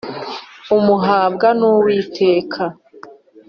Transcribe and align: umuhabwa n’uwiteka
umuhabwa 0.77 1.47
n’uwiteka 1.59 2.63